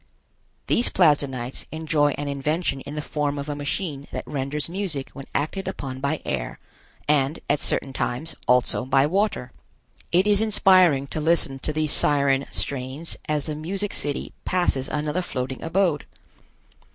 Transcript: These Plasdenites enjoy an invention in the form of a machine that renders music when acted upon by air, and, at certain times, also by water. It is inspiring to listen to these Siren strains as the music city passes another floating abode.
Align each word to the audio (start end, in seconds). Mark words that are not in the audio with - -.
These 0.65 0.89
Plasdenites 0.89 1.67
enjoy 1.71 2.13
an 2.17 2.27
invention 2.27 2.81
in 2.81 2.95
the 2.95 3.03
form 3.03 3.37
of 3.37 3.47
a 3.47 3.55
machine 3.55 4.07
that 4.11 4.25
renders 4.25 4.67
music 4.67 5.11
when 5.11 5.25
acted 5.35 5.67
upon 5.67 5.99
by 5.99 6.23
air, 6.25 6.57
and, 7.07 7.37
at 7.47 7.59
certain 7.59 7.93
times, 7.93 8.33
also 8.47 8.83
by 8.83 9.05
water. 9.05 9.51
It 10.11 10.25
is 10.25 10.41
inspiring 10.41 11.05
to 11.09 11.21
listen 11.21 11.59
to 11.59 11.71
these 11.71 11.91
Siren 11.91 12.47
strains 12.51 13.15
as 13.29 13.45
the 13.45 13.53
music 13.53 13.93
city 13.93 14.33
passes 14.43 14.89
another 14.89 15.21
floating 15.21 15.61
abode. 15.61 16.07